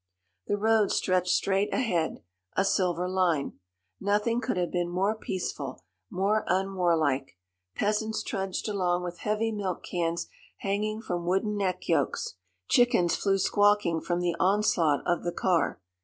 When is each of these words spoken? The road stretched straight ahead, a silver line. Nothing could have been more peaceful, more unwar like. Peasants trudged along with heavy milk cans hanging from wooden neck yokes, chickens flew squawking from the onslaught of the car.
The 0.47 0.57
road 0.57 0.91
stretched 0.91 1.29
straight 1.29 1.71
ahead, 1.71 2.23
a 2.57 2.65
silver 2.65 3.07
line. 3.07 3.59
Nothing 3.99 4.41
could 4.41 4.57
have 4.57 4.71
been 4.71 4.89
more 4.89 5.13
peaceful, 5.15 5.83
more 6.09 6.43
unwar 6.47 6.97
like. 6.97 7.37
Peasants 7.75 8.23
trudged 8.23 8.67
along 8.67 9.03
with 9.03 9.19
heavy 9.19 9.51
milk 9.51 9.83
cans 9.83 10.27
hanging 10.61 11.03
from 11.03 11.27
wooden 11.27 11.55
neck 11.55 11.87
yokes, 11.87 12.33
chickens 12.67 13.15
flew 13.15 13.37
squawking 13.37 14.01
from 14.01 14.21
the 14.21 14.35
onslaught 14.39 15.03
of 15.05 15.23
the 15.23 15.31
car. 15.31 15.79